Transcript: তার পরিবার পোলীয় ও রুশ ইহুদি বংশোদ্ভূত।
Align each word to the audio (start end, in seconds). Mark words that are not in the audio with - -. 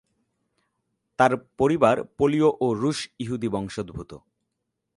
তার 1.19 1.31
পরিবার 1.57 1.95
পোলীয় 2.17 2.49
ও 2.61 2.67
রুশ 2.73 2.99
ইহুদি 3.19 3.49
বংশোদ্ভূত। 3.49 4.11